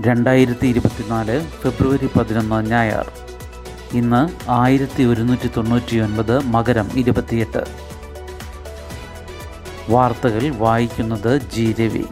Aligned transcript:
രണ്ടായിരത്തി 0.00 0.66
ഇരുപത്തിനാല് 0.66 1.50
ഫെബ്രുവരി 1.50 2.06
പതിനൊന്ന് 2.06 2.70
ഞായർ. 2.70 3.12
ഇന്ന് 3.92 4.50
ആയിരത്തി 4.50 5.02
ഒരുന്നൂറ്റി 5.02 5.50
തൊണ്ണൂറ്റി 5.56 5.96
ഒൻപത് 5.96 6.38
മകരം 6.38 6.90
ഇരുപത്തിയെട്ട്. 6.96 7.64
വാർത്തകൾ 9.88 10.54
വായിക്കുന്നത് 10.54 11.40
ജി 11.54 11.72
രവി. 11.80 12.04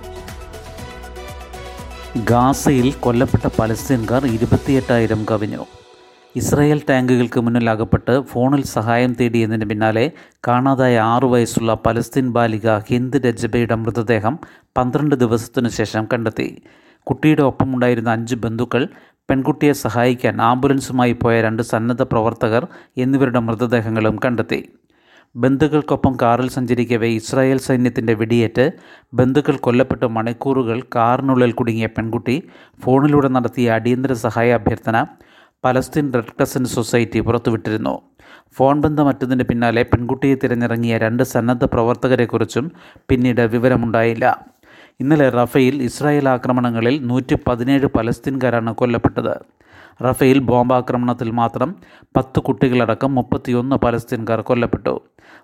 ഗാസയിൽ 2.17 2.93
കൊല്ലപ്പെട്ട 2.93 3.49
പലസ്തീൻകാർ 3.59 4.27
ഇരുപത്തിയെട്ടായിരം 4.27 5.27
കവിഞ്ഞു. 5.31 5.67
ഇസ്രായേൽ 6.39 6.81
ടാങ്കുകൾക്ക് 6.89 7.41
മുന്നിൽ 7.45 7.67
അകപ്പെട്ട് 7.73 8.15
ഫോണിൽ 8.31 8.63
സഹായം 8.73 9.13
തേടിയതിന് 9.19 9.67
പിന്നാലെ 9.71 10.05
കാണാതായ 10.47 10.95
ആറു 11.13 11.27
വയസ്സുള്ള 11.27 11.73
പലസ്തീൻ 11.87 12.27
ബാലിക 12.37 12.75
ഹിന്ദ് 12.89 13.19
രജബയുടെ 13.27 13.77
മൃതദേഹം 13.83 14.35
പന്ത്രണ്ട് 14.77 15.15
ദിവസത്തിനു 15.23 15.71
ശേഷം 15.79 16.05
കണ്ടെത്തി. 16.13 16.49
കുട്ടിയുടെ 17.07 17.43
ഒപ്പമുണ്ടായിരുന്ന 17.43 18.11
അഞ്ച് 18.11 18.37
ബന്ധുക്കൾ 18.45 18.83
പെൺകുട്ടിയെ 19.31 19.75
സഹായിക്കാൻ 19.85 20.35
ആംബുലൻസുമായി 20.51 21.15
പോയ 21.23 21.37
രണ്ട് 21.47 21.63
സന്നദ്ധ 21.71 22.03
പ്രവർത്തകർ 22.13 22.65
എന്നിവരുടെ 22.97 23.43
മൃതദേഹങ്ങളും 23.47 24.19
കണ്ടെത്തി. 24.25 24.61
ബന്ധുക്കൾക്കൊപ്പം 25.35 26.13
കാറിൽ 26.23 26.49
സഞ്ചരിക്കവേ 26.57 27.09
ഇസ്രായേൽ 27.21 27.59
സൈന്യത്തിന്റെ 27.69 28.15
വെടിയേറ്റ് 28.21 28.65
ബന്ധുക്കൾ 29.15 29.57
കൊല്ലപ്പെട്ട 29.67 30.05
മണിക്കൂറുകൾ 30.17 30.79
കാറിനുള്ളിൽ 30.97 31.53
കുടുങ്ങിയ 31.53 31.89
പെൺകുട്ടി 31.97 32.37
ഫോണിലൂടെ 32.85 33.31
നടത്തിയ 33.37 33.71
അടിയന്തര 33.79 34.15
സഹായ 34.27 34.59
അഭ്യർത്ഥന 34.61 34.99
പലസ്തീൻ 35.65 36.13
റെഡ് 36.13 36.25
ക്രസന്റ് 36.25 36.69
സൊസൈറ്റി 36.69 37.21
പുറത്തുവിട്ടിരുന്നു. 37.21 38.01
ഫോൺ 38.53 38.81
ബന്ധമറ്റതിന് 38.81 39.43
പിന്നാലെ 39.43 39.83
പെൺകുട്ടിയെ 39.83 40.35
തിരഞ്ഞിറങ്ങിയ 40.35 40.99
രണ്ട് 40.99 41.23
സന്നദ്ധ 41.23 41.65
പ്രവർത്തകരെക്കുറിച്ചും 41.65 42.73
പിന്നീട് 43.09 43.41
വിവരമുണ്ടായില്ല. 43.41 44.45
ഇന്നലെ 45.01 45.29
റഫേൽ 45.29 45.83
ഇസ്രായേൽ 45.83 46.29
ആക്രമണങ്ങളിൽ 46.29 47.07
നൂറ്റി 47.07 47.37
പതിനേഴ് 47.47 47.87
പലസ്തീൻകാരാണ് 47.87 48.75
കൊല്ലപ്പെട്ടത്. 48.75 49.35
റഫേൽ 50.05 50.39
ബോംബാക്രമണത്തിൽ 50.39 51.31
മാത്രം 51.31 51.77
പത്ത് 52.17 52.41
കുട്ടികളടക്കം 52.41 53.15
മുപ്പത്തിയൊന്ന് 53.15 53.77
പലസ്തീൻകാർ 53.77 54.41
കൊല്ലപ്പെട്ടു. 54.41 55.01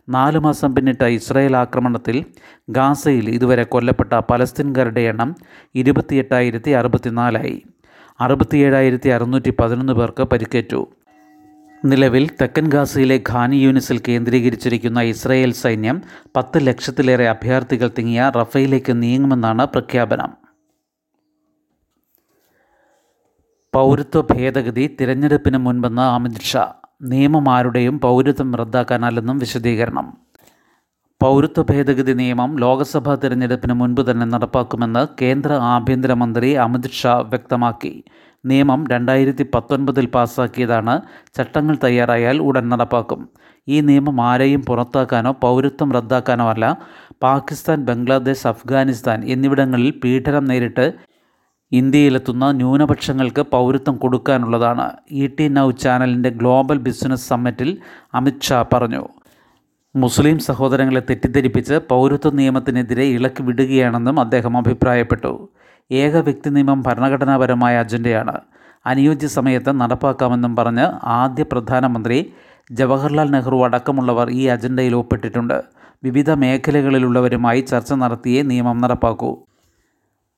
നാലു 0.08 0.38
മാസം 0.38 0.74
പിന്നിട്ട 0.74 1.02
ഇസ്രായേൽ 1.02 1.56
ആക്രമണത്തിൽ 1.56 2.24
ഗാസയിൽ 2.70 3.28
ഇതുവരെ 3.30 3.62
കൊല്ലപ്പെട്ട 3.62 4.12
പലസ്തീൻകാരുടെ 4.12 5.00
എണ്ണം 5.00 5.34
ഇരുപത്തിയെട്ടായിരത്തി 5.74 6.70
അറുപത്തിനാലായി. 6.70 7.62
അറുപത്തിയേഴായിരത്തി 8.20 9.08
അറുന്നൂറ്റി 9.08 9.50
പതിനൊന്ന് 9.50 9.92
പേർക്ക് 9.92 10.22
പരിക്കേറ്റു. 10.22 10.92
നിലവിൽ 11.84 12.30
തെക്കൻ 12.40 12.68
ഗാസയിലെ 12.68 13.22
ഖാനി 13.28 13.56
യൂണിസിൽ 13.56 14.02
കേന്ദ്രീകരിച്ചിരിക്കുന്ന 14.08 15.00
ഇസ്രായേൽ 15.00 15.52
സൈന്യം 15.52 16.02
പത്ത് 16.36 16.66
ലക്ഷത്തിലേറെ 16.66 17.28
അഭയാർത്ഥികൾ 17.28 17.90
തിങ്ങിയ 17.98 18.32
റഫയിലേക്ക് 18.36 19.02
നീങ്ങുമെന്നാണ് 19.02 19.66
പ്രഖ്യാപനം. 19.66 20.32
പൗരത്വ 23.74 24.20
ഭേദഗതി 24.20 24.96
തിരഞ്ഞെടുപ്പിന് 25.00 25.58
മുൻപെന്ന് 25.58 26.02
അമിത് 26.02 26.40
ഷാ 26.40 26.72
നിയമം 27.02 27.48
ആരുടെയും 27.48 28.00
പൗരത്വം 28.00 28.56
റദ്ദാക്കാനല്ലെന്നും 28.56 29.38
വിശദീകരണം. 29.38 30.23
പൗരത്വ 31.20 31.62
ഭേദഗതി 31.62 32.12
നിയമം 32.12 32.56
ലോക്സഭാ 32.58 33.14
തിരഞ്ഞെടുപ്പിന് 33.14 33.72
മുൻപ് 33.72 34.10
തന്നെ 34.10 34.26
നടപ്പാക്കുമെന്ന് 34.26 35.06
കേന്ദ്ര 35.22 35.52
ആഭ്യന്തരമന്ത്രി 35.52 36.52
അമിത് 36.52 36.88
ഷാ 36.90 37.14
വ്യക്തമാക്കി. 37.18 38.04
നിയമം 38.46 38.80
രണ്ടായിരത്തി 38.90 39.44
പത്തൊൻപതിൽ 39.54 40.06
പാസാക്കിയതാണ് 40.06 41.00
ചട്ടങ്ങൾ 41.36 41.76
തയ്യാറായാൽ 41.84 42.38
ഉടൻ 42.38 42.68
നടപ്പാക്കും. 42.68 43.28
ഈ 43.68 43.80
നിയമം 43.80 44.20
ആരെയും 44.20 44.62
പുറത്താക്കാനോ 44.62 45.32
പൗരത്വം 45.40 45.92
റദ്ദാക്കാനോ 45.92 46.48
അല്ല 46.50 46.64
പാകിസ്ഥാൻ 47.22 47.84
ബംഗ്ലാദേശ് 47.84 48.46
അഫ്ഗാനിസ്ഥാൻ 48.46 49.24
എന്നിവിടങ്ങളിൽ 49.24 49.90
പീഡനം 50.04 50.44
നേരിട്ട് 50.44 50.94
ഇന്ത്യയിലെത്തുന്ന 51.72 52.52
ന്യൂനപക്ഷങ്ങൾക്ക് 52.52 53.42
പൗരത്വം 53.42 53.96
കൊടുക്കാനുള്ളതാണ്. 53.96 54.86
ഇ 55.10 55.26
ടി 55.26 55.48
നൗ 55.48 55.70
ചാനലിന്റെ 55.70 56.30
ഗ്ലോബൽ 56.30 56.78
ബിസിനസ് 56.78 57.28
സമ്മിറ്റിൽ 57.28 57.78
അമിത് 58.14 58.42
ഷാ 58.42 58.64
പറഞ്ഞു. 58.72 59.04
മുസ്ലിം 59.96 60.38
സഹോദരങ്ങളെ 60.38 61.00
തെറ്റിദ്ധരിപ്പിച്ച് 61.00 61.74
പൗരത്വ 61.90 62.30
നിയമത്തിനെതിരെ 62.30 63.04
ഇളക്കി 63.04 63.42
വിടുകയാണെന്നും 63.42 64.20
അദ്ദേഹം 64.20 64.56
അഭിപ്രായപ്പെട്ടു. 64.56 65.48
ഏക 65.92 66.16
വ്യക്തി 66.16 66.50
നിയമം 66.50 66.82
ഭരണഘടനാപരമായ 66.86 67.76
അജണ്ടയാണ്. 67.76 68.40
അനുയോജ്യ 68.86 69.26
സമയത്ത് 69.26 69.80
നടപ്പാക്കാമെന്നും 69.80 70.56
പറഞ്ഞ് 70.56 70.86
ആദ്യ 71.04 71.42
പ്രധാനമന്ത്രി 71.42 72.32
ജവഹർലാൽ 72.72 73.30
നെഹ്റു 73.30 73.56
അടക്കമുള്ളവർ 73.64 74.30
ഈ 74.30 74.46
അജണ്ടയിൽ 74.46 74.94
ഒപ്പിട്ടിട്ടുണ്ട്. 74.94 75.62
വിവിധ 76.02 76.30
മേഖലകളിലുള്ളവരുമായി 76.30 77.60
ചർച്ച 77.60 77.92
നടത്തിയേ 77.92 78.42
നിയമം 78.42 78.78
നടപ്പാക്കൂ. 78.80 79.32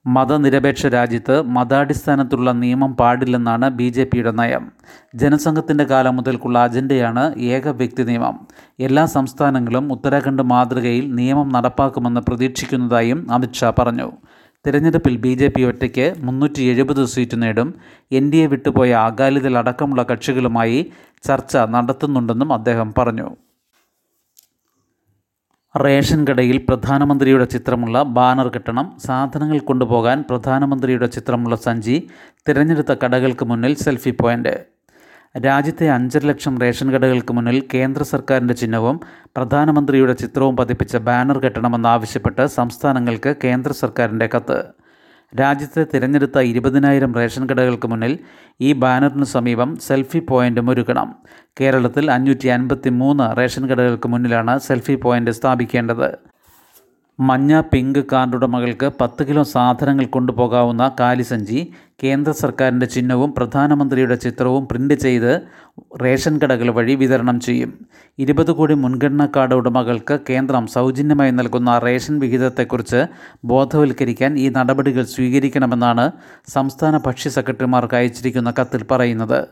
മതനിരപേക്ഷ 0.06 0.86
രാജ്യത്ത് 0.86 1.42
മതാടിസ്ഥാനത്തിലുള്ള 1.42 2.52
നിയമം 2.52 2.94
പാടില്ലെന്നാണ് 2.94 3.68
ബി 3.68 3.88
ജെ 3.88 4.04
പിയുടെ 4.04 4.30
നയം. 4.30 4.72
ജനസംഘത്തിന്റെ 5.14 5.84
കാലം 5.84 6.16
മുതൽക്കുള്ള 6.16 6.58
അജണ്ടയാണ് 6.58 7.34
ഏക 7.34 7.68
വ്യക്തി 7.68 8.02
നിയമം. 8.02 8.46
എല്ലാ 8.80 9.06
സംസ്ഥാനങ്ങളും 9.06 9.92
ഉത്തരാഖണ്ഡ് 9.92 10.42
മാതൃകയിൽ 10.42 11.14
നിയമം 11.14 11.48
നടപ്പാക്കുമെന്ന് 11.48 12.20
പ്രതീക്ഷിക്കുന്നതായും 12.20 13.26
അമിത്ഷാ 13.32 13.72
പറഞ്ഞു. 13.78 14.12
തിരഞ്ഞെടുപ്പിൽ 14.66 15.16
ബി 15.16 15.34
ജെ 15.34 15.48
പി 15.48 15.62
ഒറ്റയ്ക്ക് 15.62 16.14
മുന്നൂറ്റി 16.18 16.62
എഴുപത് 16.62 17.04
സീറ്റ് 17.04 17.42
നേടും. 17.42 17.74
എൻ 18.12 18.32
ഡി 18.32 18.36
എ 18.36 18.46
വിട്ടുപോയ 18.46 18.92
അകാലിദൾ 18.92 19.58
അടക്കമുള്ള 19.58 20.02
കക്ഷികളുമായി 20.02 20.92
ചർച്ച 21.26 21.56
നടത്തുന്നുണ്ടെന്നും 21.56 22.52
അദ്ദേഹം 22.52 22.94
പറഞ്ഞു. 22.98 23.36
റേഷൻ 25.84 26.20
കടയിൽ 26.28 26.58
പ്രധാനമന്ത്രിയുടെ 26.68 27.44
ചിത്രമുള്ള 27.44 28.02
ബാനർ 28.16 28.48
കെട്ടണം 28.48 28.86
സാധനങ്ങൾ 29.06 29.58
കൊണ്ടുപോകാൻ 29.58 30.18
പ്രധാനമന്ത്രിയുടെ 30.30 31.06
ചിത്രമുള്ള 31.06 31.56
സഞ്ചി 31.56 31.96
തിരഞ്ഞെടുത്ത 32.48 32.92
കടകൾക്ക് 32.92 33.44
മുന്നിൽ 33.44 33.74
സെൽഫി 33.74 34.10
പോയിന്റ് 34.10 34.54
രാജ്യത്തെ 35.46 35.88
അഞ്ചര 35.88 36.26
ലക്ഷം 36.26 36.54
റേഷൻ 36.60 36.88
കടകൾക്ക് 36.92 37.32
മുന്നിൽ 37.32 37.58
കേന്ദ്ര 37.74 38.02
സർക്കാരിന്റെ 38.02 38.54
ചിഹ്നവും 38.54 39.00
പ്രധാനമന്ത്രിയുടെ 39.36 40.12
ചിത്രവും 40.12 40.56
പതിപ്പിച്ച 40.56 40.96
ബാനർ 40.96 41.38
കെട്ടണമെന്നാവശ്യപ്പെട്ട് 41.38 42.46
സംസ്ഥാനങ്ങൾക്ക് 42.46 43.34
കേന്ദ്ര 43.44 43.72
സർക്കാരിന്റെ 43.72 44.28
കത്ത്. 44.34 44.58
രാജ്യത്തെ 45.38 45.86
തിരഞ്ഞെടുത്ത 45.94 46.38
ഇരുപതിനായിരം 46.38 47.14
റേഷൻ 47.14 47.44
കടകൾക്ക് 47.50 47.88
മുന്നിൽ 47.88 48.18
ഈ 48.60 48.72
ബാനറിന് 48.72 49.24
സമീപം 49.24 49.76
സെൽഫി 49.76 50.18
പോയിന്റും 50.18 50.70
ഒരുക്കണം. 50.70 51.08
കേരളത്തിൽ 51.60 52.10
അഞ്ഞൂറ്റി 52.10 52.48
അൻപത്തി 52.48 52.90
മൂന്ന് 52.90 53.36
റേഷൻ 53.36 53.66
കടകൾക്ക് 53.68 54.08
മുന്നിലാണ് 54.08 54.58
സെൽഫി 54.58 54.94
പോയിന്റ് 54.94 55.30
സ്ഥാപിക്കേണ്ടത്. 55.30 56.08
മഞ്ഞ 57.20 57.60
പിങ്ക് 57.60 58.00
കാർഡുടമകൾക്ക് 58.12 58.90
പത്ത് 59.00 59.22
കിലോ 59.28 59.42
സാധനങ്ങൾ 59.42 60.04
കൊണ്ടുപോകാവുന്ന 60.06 60.84
കാലിസഞ്ചി 61.00 61.60
കേന്ദ്ര 62.04 62.32
സർക്കാരിന്റെ 62.32 62.86
ചിഹ്നവും 62.86 63.34
പ്രധാനമന്ത്രിയുടെ 63.38 64.14
ചിത്രവും 64.14 64.68
പ്രിന്റ് 64.68 64.94
ചെയ്ത് 64.94 65.40
റേഷൻ 66.02 66.38
കടകൾ 66.38 66.70
വഴി 66.70 66.94
വിതരണം 66.94 67.40
ചെയ്യും. 67.40 67.88
ഇരുപത് 68.18 68.52
കോടി 68.52 68.74
മുൻഗണനാ 68.74 69.28
കാർഡ് 69.36 69.54
ഉടമകൾക്ക് 69.54 70.18
കേന്ദ്രം 70.30 70.66
സൗജന്യമായി 70.66 71.30
നൽകുന്ന 71.30 71.78
റേഷൻ 71.78 72.18
വിഹിതത്തെക്കുറിച്ച് 72.18 73.06
ബോധവൽക്കരിക്കാൻ 73.44 74.38
ഈ 74.38 74.48
നടപടികൾ 74.48 75.02
സ്വീകരിക്കണമെന്നാണ് 75.02 76.10
സംസ്ഥാന 76.48 76.96
ഭക്ഷ്യ 76.96 77.30
സെക്രട്ടറിമാർക്ക് 77.30 77.94
അയച്ചിരിക്കുന്ന 77.94 78.54
കത്തിൽ 78.60 78.84
പറയുന്നത്. 78.90 79.46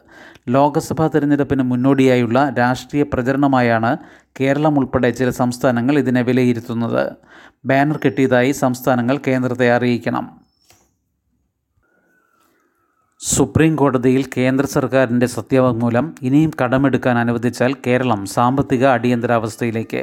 ലോക്സഭാ 0.49 1.07
തെരഞ്ഞെടുപ്പിന് 1.07 1.63
മുന്നോടിയായുള്ള 1.63 2.55
രാഷ്ട്രീയ 2.59 3.03
പ്രചരണമായാണ് 3.03 3.97
കേരളം 4.41 4.79
ഉൾപ്പെടെ 4.79 5.11
ചില 5.11 5.31
സംസ്ഥാനങ്ങൾ 5.31 5.99
ഇതിനെ 5.99 6.23
വിലയിരുത്തുന്നത്. 6.23 7.13
ബാനർ 7.65 8.01
കെട്ടിയതായി 8.05 8.53
സംസ്ഥാനങ്ങൾ 8.53 9.19
കേന്ദ്രത്തെ 9.27 9.73
അറിയിക്കണം. 9.73 10.44
സുപ്രീം 13.33 13.77
കോടതിയിൽ 13.77 14.25
കേന്ദ്ര 14.37 14.67
സർക്കാരിന്റെ 14.67 15.27
സത്യവാങ്മൂലം 15.27 16.07
ഇനിയും 16.23 16.51
കടമെടുക്കാൻ 16.63 17.19
അനുവദിച്ചാൽ 17.19 17.73
കേരളം 17.87 18.27
സാമ്പത്തിക 18.27 18.85
അടിയന്തരാവസ്ഥയിലേക്ക്. 18.87 20.03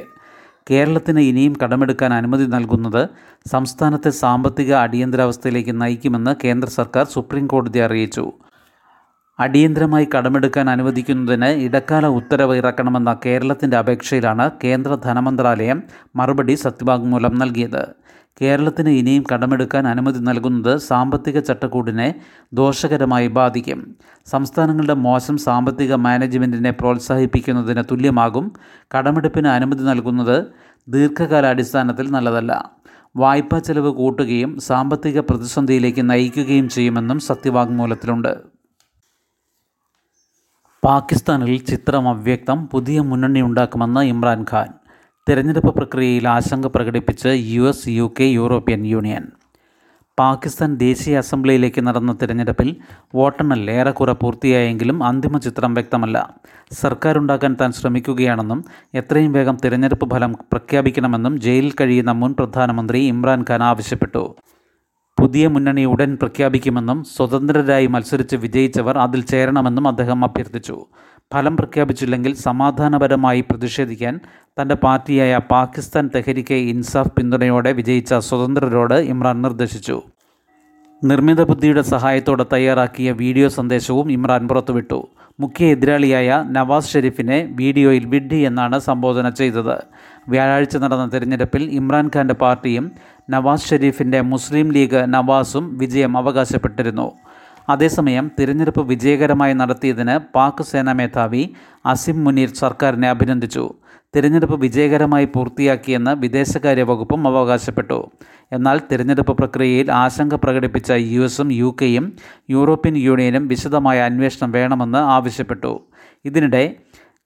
കേരളത്തിന് 0.69 1.19
ഇനിയും 1.19 1.53
കടമെടുക്കാൻ 1.63 2.13
അനുമതി 2.13 2.45
നൽകുന്നത് 2.45 3.03
സംസ്ഥാനത്തെ 3.51 4.09
സാമ്പത്തിക 4.09 4.73
അടിയന്തരാവസ്ഥയിലേക്ക് 4.73 5.81
നയിക്കുമെന്ന് 5.81 6.35
കേന്ദ്ര 6.43 6.69
സർക്കാർ 6.69 7.05
സുപ്രീം 7.05 7.47
കോടതി 7.47 7.79
അറിയിച്ചു. 7.79 8.25
അടിയന്തരമായി 9.41 10.07
കടമെടുക്കാൻ 10.15 10.69
അനുവദിക്കുന്നതിന് 10.69 11.45
ഇടക്കാല 11.45 12.05
ഉത്തരവ് 12.05 12.55
ഇറക്കണമെന്ന 12.55 13.17
കേരളത്തിന്റെ 13.25 13.77
അപേക്ഷയിലാണ് 13.77 14.51
കേന്ദ്ര 14.63 14.95
ധനമന്ത്രാലയം 14.95 15.83
മറുപടി 16.15 16.53
സത്യവാങ്മൂലം 16.53 17.39
നൽകിയത്. 17.39 17.87
കേരളത്തിന് 18.41 18.89
ഇനിയും 18.89 19.23
കടമെടുക്കാൻ 19.33 19.87
അനുമതി 19.87 20.19
നൽകുന്നത് 20.19 20.77
സാമ്പത്തിക 20.77 21.39
ചട്ടക്കൂടിനെ 21.39 22.15
ദോഷകരമായി 22.53 23.27
ബാധിക്കും. 23.27 23.95
സംസ്ഥാനങ്ങളുടെ 24.25 24.93
മോശം 24.93 25.37
സാമ്പത്തിക 25.37 25.93
മാനേജ്മെന്റിനെ 25.95 26.71
പ്രോത്സാഹിപ്പിക്കുന്നതിന് 26.71 27.83
തുല്യമാകും. 27.91 28.51
കടമെടുപ്പിന് 28.97 29.47
അനുമതി 29.47 29.83
നൽകുന്നത് 29.83 30.45
ദീർഘകാലാടിസ്ഥാനത്തിൽ 30.87 32.11
നല്ലതല്ല. 32.11 32.71
വായ്പാ 33.15 33.59
ചെലവ് 33.59 33.89
കൂട്ടുകയും 33.89 34.59
സാമ്പത്തിക 34.59 35.19
പ്രതിസന്ധിയിലേക്ക് 35.19 36.09
നയിക്കുകയും 36.09 36.69
ചെയ്യുമെന്നും 36.69 37.19
സത്യവാങ്മൂലത്തിലുണ്ട് 37.19 38.50
പാകിസ്ഥാനിൽ 40.85 41.57
ചിത്രം 41.57 42.09
അവ്യക്തം 42.09 42.65
പുതിയ 42.65 42.99
മുന്നണി 42.99 43.41
ഉണ്ടാക്കുമെന്ന് 43.41 44.01
ഇമ്രാൻഖാൻ 44.01 44.67
തിരഞ്ഞെടുപ്പ് 45.29 45.75
പ്രക്രിയയിൽ 45.75 46.27
ആശങ്ക 46.27 46.67
പ്രകടിപ്പിച്ച് 46.67 47.29
U 47.33 47.61
S 47.61 47.87
U 47.87 48.13
K 48.19 48.23
European 48.23 48.85
union. 48.85 49.23
Pakistan 50.19 50.75
ദേശീയ 50.75 51.17
അസംബ്ലിയിലേക്ക് 51.17 51.81
നടന്ന 51.81 52.17
തിരഞ്ഞെടുപ്പിൽ 52.21 52.75
വോട്ടെണ്ണൽ 53.15 53.71
ഏറെക്കുറെ 53.71 54.13
പൂർത്തിയായെങ്കിലും 54.13 55.03
അന്തിമ 55.03 55.37
ചിത്രം 55.37 55.73
വ്യക്തമല്ല. 55.73 56.35
സർക്കാരുണ്ടാക്കാൻ 56.71 57.57
താൻ 57.61 57.71
ശ്രമിക്കുകയാണെന്നും 57.71 58.65
എത്രയും 58.93 59.33
വേഗം 59.33 59.57
തിരഞ്ഞെടുപ്പ് 59.65 60.09
ഫലം 60.09 60.33
പ്രഖ്യാപിക്കണമെന്നും 60.33 61.39
ജയിലിൽ 61.39 61.73
കഴിയുന്ന 61.81 62.11
മുൻ 62.11 62.33
പ്രധാനമന്ത്രി 62.39 62.99
ഇമ്രാൻഖാൻ 62.99 63.63
ആവശ്യപ്പെട്ടു. 63.63 64.35
പുതിയ 65.21 65.47
മുന്നണി 65.47 65.85
ഉടൻ 65.85 66.15
പ്രഖ്യാപിക്കുമെന്നും 66.15 67.03
സ്വതന്ത്രരായി 67.03 67.87
മത്സരിച്ച് 67.87 68.35
വിജയിച്ചവർ 68.35 68.97
അതിൽ 68.97 69.21
ചേരണമെന്നും 69.21 69.87
അദ്ദേഹം 69.87 70.25
അഭ്യർത്ഥിച്ചു. 70.25 70.85
ഫലം 71.33 71.57
പ്രഖ്യാപിച്ചില്ലെങ്കിൽ 71.57 72.33
സമാധാനപരമായി 72.35 73.41
പ്രതിഷേധിക്കാൻ 73.41 74.19
തന്റെ 74.61 74.75
പാർട്ടിയായ 74.75 75.39
പാകിസ്ഥാൻ 75.51 76.09
തെഹരിക്കെ 76.15 76.53
ഇൻസാഫ് 76.53 77.11
പിന്തുണയോടെ 77.17 77.73
വിജയിച്ച 77.73 78.13
സ്വതന്ത്രരോട് 78.13 78.93
ഇമ്രാൻ 78.93 79.41
നിർദ്ദേശിച്ചു. 79.41 80.01
നിർമ്മിത 81.03 81.43
ബുദ്ധിയുടെ 81.43 81.81
സഹായത്തോടെ 81.81 82.45
തയ്യാറാക്കിയ 82.53 83.11
വീഡിയോ 83.11 83.47
സന്ദേശവും 83.47 84.11
ഇമ്രാൻ 84.11 84.47
പുറത്തുവിട്ടു. 84.47 85.07
മുഖ്യ 85.41 85.65
എതിരാളിയായ 85.75 86.29
നവാസ് 86.55 86.91
ഷെരീഫിനെ 86.93 87.37
വീഡിയോയിൽ 87.59 88.05
വിഡ്ഢി 88.13 88.39
എന്നാണ് 88.49 88.77
സംബോധന 88.87 89.27
ചെയ്തത്. 89.39 89.75
വ്യാഴാഴ്ച 90.31 90.75
നടന്ന 90.83 91.05
തെരഞ്ഞെടുപ്പിൽ 91.13 91.63
ഇമ്രാൻഖാന്റെ 91.79 92.35
പാർട്ടിയും 92.43 92.85
നവാസ് 93.33 93.67
ഷെരീഫിന്റെ 93.69 94.19
മുസ്ലിം 94.33 94.67
ലീഗ് 94.75 95.01
നവാസും 95.15 95.65
വിജയം 95.81 96.13
അവകാശപ്പെട്ടിരുന്നു. 96.21 97.07
അതേസമയം 97.69 98.31
തിരഞ്ഞെടുപ്പ് 98.39 98.87
വിജയകരമായി 98.87 99.53
നടത്തിയതിന് 99.53 100.19
പാക് 100.35 100.63
സേനാ 100.63 100.93
മേധാവി 100.93 101.49
അസിം 101.85 102.23
മുനീർ 102.23 102.49
സർക്കാരിനെ 102.49 103.09
അഭിനന്ദിച്ചു. 103.09 103.73
തിരഞ്ഞെടുപ്പ് 104.15 104.59
വിജയകരമായി 104.59 105.25
പൂർത്തിയാക്കിയെന്ന് 105.25 106.11
വിദേശകാര്യ 106.11 106.83
വകുപ്പും 106.83 107.27
അവകാശപ്പെട്ടു. 107.27 108.11
എന്നാൽ 108.51 108.81
തിരഞ്ഞെടുപ്പ് 108.91 109.37
പ്രക്രിയയിൽ 109.37 109.91
ആശങ്ക 109.91 110.35
പ്രകടിപ്പിച്ച 110.35 110.91
യു 110.91 111.21
എസും 111.21 111.53
യു 111.53 111.75
കെയും 111.81 112.13
യൂറോപ്യൻ 112.49 112.97
യൂണിയനും 112.97 113.47
വിശദമായ 113.47 113.99
അന്വേഷണം 113.99 114.51
വേണമെന്ന് 114.51 114.97
ആവശ്യപ്പെട്ടു. 114.97 115.79
ഇതിനിടെ 116.25 116.75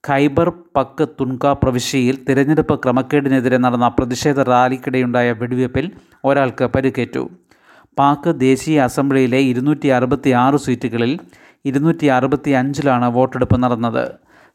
ഖൈബർ 0.07 0.51
പക്ക് 0.75 1.07
തുൻക 1.21 1.45
പ്രവിശ്യയിൽ 1.45 2.25
തിരഞ്ഞെടുപ്പ് 2.29 2.79
ക്രമക്കേടിനെതിരെ 2.79 3.57
നടന്ന 3.57 3.87
പ്രതിഷേധ 3.87 4.39
റാലിക്കിടെയുണ്ടായ 4.39 5.31
വെടിവയ്പ്പിൽ 5.31 5.91
ഒരാൾക്ക് 6.25 6.65
പരിക്കേറ്റു. 6.65 7.29
പാക് 7.97 8.39
ദേശീയ 8.39 8.81
അസംബ്ലിയിലെ 8.81 9.37
ഇരുന്നൂറ്റി 9.37 9.87
അറുപത്തി 9.87 10.29
ആറ് 10.29 10.55
സീറ്റുകളിൽ 10.55 11.19
ഇരുന്നൂറ്റി 11.65 12.05
അറുപത്തി 12.05 12.49
അഞ്ചിലാണ് 12.51 13.05
വോട്ടെടുപ്പ് 13.05 13.63
നടന്നത്. 13.63 14.11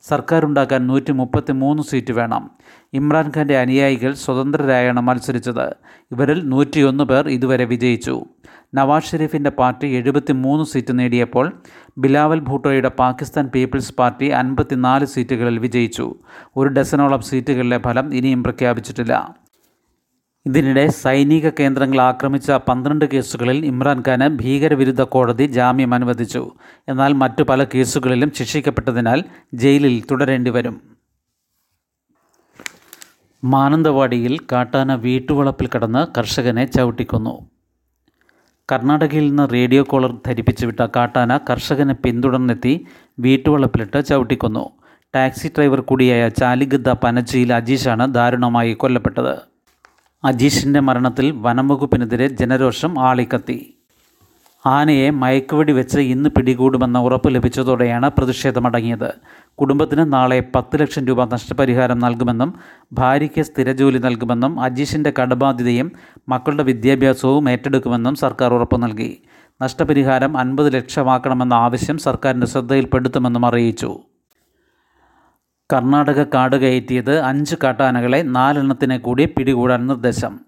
സർക്കാരുണ്ടാക്കാൻ 0.09 0.87
നൂറ്റി 0.87 1.13
മുപ്പത്തി 1.13 1.53
മൂന്ന് 1.53 1.83
സീറ്റ് 1.83 2.13
വേണം. 2.13 2.51
ഇമ്രാൻഖാന്റെ 2.93 3.59
അനുയായികൾ 3.59 4.13
സ്വതന്ത്രരായാണ് 4.13 5.01
മത്സരിച്ചത്. 5.01 5.71
ഇവരിൽ 6.13 6.49
നൂറ്റിയൊന്ന് 6.49 7.05
പേർ 7.05 7.29
ഇതുവരെ 7.29 7.65
വിജയിച്ചു. 7.65 8.25
നവാസ് 8.75 9.11
ഷെരീഫിന്റെ 9.11 9.51
പാർട്ടി 9.51 9.87
എഴുപത്തി 9.87 10.33
മൂന്ന് 10.33 10.65
സീറ്റ് 10.65 10.99
നേടിയപ്പോൾ 10.99 11.53
ബിലാവൽ 11.99 12.41
ഭൂട്ടോയുടെ 12.41 12.89
പാകിസ്ഥാൻ 12.89 13.47
പീപ്പിൾസ് 13.47 13.95
പാർട്ടി 13.95 14.29
അൻപത്തിനാല് 14.29 15.05
സീറ്റുകളിൽ 15.05 15.59
വിജയിച്ചു. 15.59 16.15
ഒരു 16.57 16.69
ഡസനോളം 16.69 17.23
സീറ്റുകളിലെ 17.23 17.79
ഫലം 17.79 18.15
ഇനിയും 18.15 18.43
പ്രഖ്യാപിച്ചിട്ടില്ല. 18.43 19.35
ഇതിനിടെ 20.47 20.87
സൈനിക 20.87 21.49
കേന്ദ്രങ്ങൾ 21.49 22.01
ആക്രമിച്ച 22.01 22.51
പന്ത്രണ്ട് 22.51 23.05
കേസുകളിൽ 23.05 23.67
ഇമ്രാൻഖാന് 23.67 24.29
ഭീകരവിരുദ്ധ 24.29 25.03
കോടതി 25.03 25.47
ജാമ്യം 25.47 25.95
അനുവദിച്ചു. 25.95 26.53
എന്നാൽ 26.89 27.13
മറ്റു 27.13 27.43
പല 27.43 27.65
കേസുകളിലും 27.65 28.33
ശിക്ഷിക്കപ്പെട്ടതിനാൽ 28.35 29.25
ജയിലിൽ 29.55 30.03
തുടരേണ്ടി 30.11 30.51
വരും. 30.51 30.81
മാനന്തവാടിയിൽ 33.45 34.39
കാട്ടാന 34.53 34.95
വീട്ടുവളപ്പിൽ 34.95 35.69
കടന്ന് 35.77 36.07
കർഷകനെ 36.19 36.65
ചവിട്ടിക്കൊന്നു. 36.65 37.51
കർണാടകയിൽ 38.73 39.29
നിന്ന് 39.29 39.53
റേഡിയോ 39.53 39.83
കോളർ 39.83 40.19
ധരിപ്പിച്ചു 40.27 40.67
വിട്ട 40.67 40.81
കാട്ടാന 40.81 41.37
കർഷകനെ 41.37 41.95
പിന്തുടർന്നെത്തി 41.95 42.87
വീട്ടുവളപ്പിലിട്ട് 43.19 44.05
ചവിട്ടിക്കൊന്നു. 44.05 44.71
ടാക്സി 45.15 45.49
ഡ്രൈവർ 45.49 45.81
കൂടിയായ 45.81 46.29
ചാലിഗദ്ദ 46.29 46.89
പനച്ചിയിൽ 46.89 47.53
അജീഷാണ് 47.53 48.15
ദാരുണമായി 48.15 48.73
കൊല്ലപ്പെട്ടത്. 48.73 49.50
അജീഷിന്റെ 50.25 50.81
മരണത്തിൽ 50.81 51.31
വനംവകുപ്പിനെതിരെ 51.31 52.29
ജനരോഷം 52.29 53.01
ആളിക്കത്തി. 53.01 53.75
ആനയെ 54.67 55.11
മയക്കുവെടി 55.11 55.73
വെച്ച് 55.73 56.01
ഇന്ന് 56.01 56.31
പിടികൂടുമെന്ന 56.31 56.99
ഉറപ്പ് 56.99 57.35
ലഭിച്ചതോടെയാണ് 57.35 58.11
പ്രതിഷേധമടങ്ങിയത്. 58.11 59.15
കുടുംബത്തിന് 59.55 60.13
നാളെ 60.13 60.43
പത്ത് 60.55 60.81
ലക്ഷം 60.81 61.07
രൂപ 61.07 61.25
നഷ്ടപരിഹാരം 61.25 61.99
നൽകുമെന്നും 61.99 62.55
ഭാര്യയ്ക്ക് 62.93 63.43
സ്ഥിരജോലി 63.43 63.99
നൽകുമെന്നും 63.99 64.61
അജീഷിന്റെ 64.61 65.13
കടബാധ്യതയും 65.21 65.93
മക്കളുടെ 66.29 66.63
വിദ്യാഭ്യാസവും 66.63 67.51
ഏറ്റെടുക്കുമെന്നും 67.51 68.15
സർക്കാർ 68.15 68.55
ഉറപ്പ് 68.55 68.83
നൽകി. 68.83 69.19
നഷ്ടപരിഹാരം 69.63 70.37
അൻപത് 70.37 70.75
ലക്ഷമാക്കണമെന്ന 70.75 71.55
ആവശ്യം 71.55 71.99
സർക്കാരിന്റെ 71.99 72.47
ശ്രദ്ധയിൽപ്പെടുത്തുമെന്നും 72.47 73.47
അറിയിച്ചു. 73.47 74.10
കർണാടക 75.73 76.23
കാട് 76.23 76.57
കയറ്റിയത് 76.57 77.21
അഞ്ച് 77.21 77.57
കാട്ടാനകളെ 77.65 78.23
നാലെണ്ണത്തിനെ 78.23 78.99
കൂടി 78.99 79.25
പിടികൂടാൻ 79.25 79.87
നിർദ്ദേശം. 79.87 80.41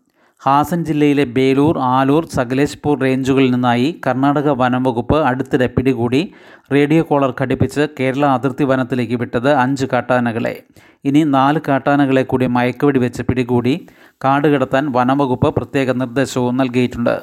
ഹാസൻ 0.44 0.84
ജില്ലയിലെ 0.84 1.24
ബേലൂർ 1.24 1.78
ആലൂർ 1.78 2.26
സകലേശ്പൂർ 2.26 3.00
റേഞ്ചുകളിൽ 3.00 3.50
നിന്നായി 3.50 4.00
കർണാടക 4.06 4.48
വനം 4.48 4.82
വകുപ്പ് 4.82 5.16
അടുത്തിടെ 5.16 5.66
പിടികൂടി 5.66 6.32
റേഡിയോ 6.72 7.02
കോളർ 7.02 7.34
ഘടിപ്പിച്ച് 7.40 7.86
കേരള 8.00 8.26
അതിർത്തി 8.26 8.64
വനത്തിലേക്ക് 8.64 9.14
വിട്ടത് 9.14 9.50
അഞ്ച് 9.52 9.86
കാട്ടാനകളെ. 9.92 10.62
ഇനി 11.04 11.22
നാല് 11.24 11.60
കാട്ടാനകളെ 11.68 12.22
കൂടി 12.22 12.46
മയക്കുവെടി 12.46 12.98
വെച്ച് 12.98 13.22
പിടികൂടി 13.22 13.86
കാട് 14.24 14.48
കടത്താൻ 14.48 14.92
വനംവകുപ്പ് 14.92 15.54
പ്രത്യേക 15.54 15.90
നിർദ്ദേശവും 15.90 16.56
നൽകിയിട്ടുണ്ട്. 16.56 17.16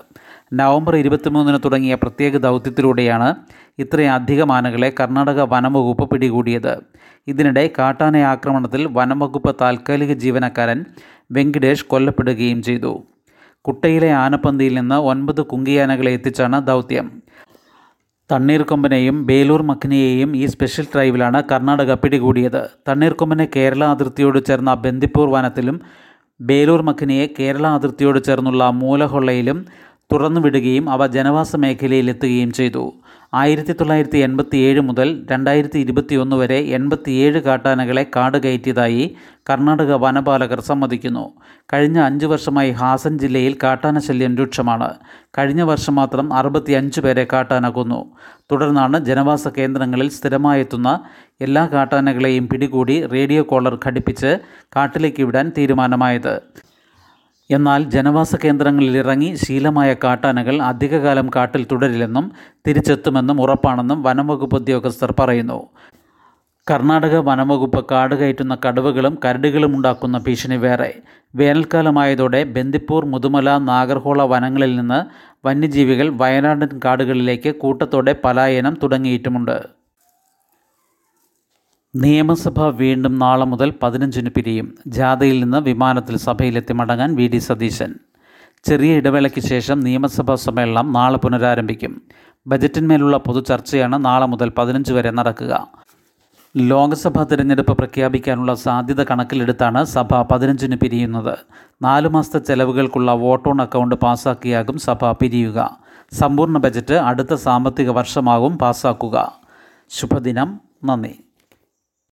നവംബർ 0.51 0.95
ഇരുപത്തിമൂന്നിന് 0.95 1.59
തുടങ്ങിയ 1.65 1.95
പ്രത്യേക 1.95 2.37
ദൗത്യത്തിലൂടെയാണ് 2.37 3.35
ഇത്രയധികം 3.79 4.51
ആനകളെ 4.51 4.93
കർണാടക 4.99 5.41
വനംവകുപ്പ് 5.41 6.09
പിടികൂടിയത്. 6.09 6.79
ഇതിനിടെ 7.27 7.69
കാട്ടാന 7.79 8.17
ആക്രമണത്തിൽ 8.17 8.87
വനംവകുപ്പ് 8.87 9.55
താൽക്കാലിക 9.61 10.13
ജീവനക്കാരൻ 10.13 10.85
വെങ്കിടേഷ് 11.31 11.85
കൊല്ലപ്പെടുകയും 11.85 12.63
ചെയ്തു. 12.63 13.03
കുട്ടയിലെ 13.61 14.11
ആനപ്പന്തിയിൽ 14.11 14.73
നിന്ന് 14.79 14.95
ഒൻപത് 14.95 15.41
കുങ്കിയാനകളെ 15.41 16.11
എത്തിച്ചാണ് 16.11 16.67
ദൗത്യം. 16.67 17.21
തണ്ണീർക്കൊമ്പനെയും 18.31 19.25
ബേലൂർ 19.25 19.61
മഖ്നിയെയും 19.61 20.35
ഈ 20.35 20.45
സ്പെഷ്യൽ 20.45 20.87
ഡ്രൈവിലാണ് 20.95 21.43
കർണാടക 21.51 21.93
പിടികൂടിയത്. 21.93 22.69
തണ്ണീർക്കൊമ്പനെ 22.87 23.47
കേരള 23.55 23.83
അതിർത്തിയോട് 23.83 24.45
ചേർന്ന 24.45 24.73
ബന്ദിപ്പൂർ 24.73 25.29
വനത്തിലും 25.29 25.81
ബേലൂർ 26.41 26.81
മഖ്നിയെ 26.81 27.29
കേരള 27.39 27.67
അതിർത്തിയോട് 27.67 28.23
ചേർന്നുള്ള 28.23 28.69
മൂലഹൊള്ളയിലും 28.69 29.65
തുറന്നുവിടുകയും 30.11 30.89
അവ 30.89 31.07
ജനവാസ 31.07 31.55
മേഖലയിലെത്തുകയും 31.55 32.51
ചെയ്തു. 32.51 32.93
ആയിരത്തി 33.33 33.73
തൊള്ളായിരത്തി 33.73 34.17
എൺപത്തി 34.17 34.57
ഏഴ് 34.57 34.81
മുതൽ 34.81 35.25
രണ്ടായിരത്തി 35.31 35.79
ഇരുപത്തി 35.79 36.15
ഒന്ന് 36.15 36.35
വരെ 36.35 36.59
എൺപത്തിയേഴ് 36.61 37.39
കാട്ടാനകളെ 37.39 38.05
കാട് 38.15 38.37
കയറ്റിയതായി 38.37 39.15
കർണാടക 39.49 39.93
വനപാലകർ 39.93 40.59
സമ്മതിക്കുന്നു. 40.59 41.33
കഴിഞ്ഞ 41.73 41.99
അഞ്ച് 41.99 42.25
വർഷമായി 42.25 42.71
ഹാസൻ 42.71 43.17
ജില്ലയിൽ 43.19 43.57
കാട്ടാന 43.63 43.99
ശല്യം 43.99 44.37
രൂക്ഷമാണ്. 44.37 44.93
കഴിഞ്ഞ 45.37 45.61
വർഷം 45.61 45.95
മാത്രം 45.95 46.33
അറുപത്തിയഞ്ച് 46.33 47.01
പേരെ 47.01 47.27
കാട്ടാന 47.33 47.69
കൊന്നു. 47.69 48.11
തുടർന്നാണ് 48.51 49.05
ജനവാസ 49.05 49.47
കേന്ദ്രങ്ങളിൽ 49.47 50.09
സ്ഥിരമായെത്തുന്ന 50.09 50.99
എല്ലാ 51.41 51.67
കാട്ടാനകളെയും 51.67 52.49
പിടികൂടി 52.49 53.05
റേഡിയോ 53.05 53.43
കോളർ 53.43 53.79
ഘടിപ്പിച്ച് 53.85 54.39
കാട്ടിലേക്ക് 54.75 55.23
വിടാൻ 55.23 55.51
തീരുമാനമായത്. 55.57 56.41
എന്നാൽ 57.49 57.83
ജനവാസ 57.83 58.35
കേന്ദ്രങ്ങളിൽ 58.35 58.97
ഇറങ്ങി 58.97 59.35
ശീലമായ 59.35 59.95
കാട്ടാനകൾ 60.03 60.61
അധികകാലം 60.61 61.29
കാട്ടിൽ 61.35 61.67
തുടരില്ലെന്നും 61.71 62.31
തിരിച്ചെത്തുമെന്നും 62.67 63.41
ഉറപ്പാണെന്നും 63.41 64.03
വനംവകുപ്പ് 64.03 64.55
ഉദ്യോഗസ്ഥർ 64.55 65.13
പറയുന്നു. 65.19 65.59
കർണാടക 66.71 67.15
വനംവകുപ്പ് 67.15 67.85
കാട് 67.91 68.15
കയറ്റുന്ന 68.15 68.57
കടുവകളും 68.65 69.19
കരടുകളും 69.25 69.75
ഉണ്ടാക്കുന്ന 69.75 70.17
ഭീഷണി 70.17 70.55
വേറെ. 70.55 70.93
വേനൽക്കാലമായതോടെ 71.35 72.43
ബന്ദിപ്പൂർ 72.43 73.05
മുതുമല 73.05 73.57
നാഗർഹോള 73.57 74.23
വനങ്ങളിൽ 74.23 74.75
നിന്ന് 74.75 74.99
വന്യജീവികൾ 75.47 76.09
വയനാടൻ 76.09 76.79
കാടുകളിലേക്ക് 76.85 77.55
കൂട്ടത്തോടെ 77.55 78.15
പലായനം 78.23 78.77
തുടങ്ങിയിട്ടുമുണ്ട്. 78.83 79.78
നിയമസഭ 81.95 82.61
വീണ്ടും 82.63 83.19
നാളെ 83.19 83.45
മുതൽ 83.45 83.73
പതിനഞ്ചിന് 83.83 84.29
പിരിയും. 84.29 84.77
ജാഥയിൽ 84.87 85.39
നിന്ന് 85.39 85.57
വിമാനത്തിൽ 85.57 86.17
സഭയിലെത്തി 86.17 86.73
മടങ്ങാൻ 86.73 87.15
വി 87.15 87.27
ഡി 87.27 87.37
സതീശൻ. 87.37 87.93
ചെറിയ 88.63 88.95
ഇടവേളയ്ക്ക് 88.95 89.39
ശേഷം 89.39 89.79
നിയമസഭാ 89.79 90.35
സമ്മേളനം 90.35 90.93
നാളെ 90.93 91.17
പുനരാരംഭിക്കും. 91.17 92.01
ബജറ്റിന്മേലുള്ള 92.47 93.17
പൊതുചർച്ചയാണ് 93.17 94.05
നാളെ 94.05 94.25
മുതൽ 94.25 94.51
പതിനഞ്ച് 94.57 94.93
വരെ 94.93 95.11
നടക്കുക. 95.11 95.67
ലോക്സഭാ 96.57 97.23
തിരഞ്ഞെടുപ്പ് 97.23 97.77
പ്രഖ്യാപിക്കാനുള്ള 97.77 98.55
സാധ്യത 98.55 99.03
കണക്കിലെടുത്താണ് 99.03 99.83
സഭ 99.83 100.21
പതിനഞ്ചിന് 100.31 100.75
പിരിയുന്നത്. 100.75 101.37
നാല് 101.81 102.07
മാസത്തെ 102.07 102.39
ചെലവുകൾക്കുള്ള 102.39 103.11
വോട്ടോൺ 103.11 103.61
അക്കൗണ്ട് 103.61 103.95
പാസ്സാക്കിയാകും 103.95 104.77
സഭ 104.77 105.11
പിരിയുക. 105.11 105.77
സമ്പൂർണ 106.13 106.57
ബജറ്റ് 106.57 106.93
അടുത്ത 106.93 107.33
സാമ്പത്തിക 107.33 107.89
വർഷമാകും 107.89 108.57
പാസ്സാക്കുക 108.57 109.31
ശുഭദിനം. 109.89 110.61
നന്ദി. 110.85 111.19